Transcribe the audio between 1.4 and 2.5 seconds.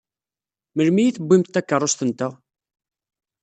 takeṛṛust-nteɣ?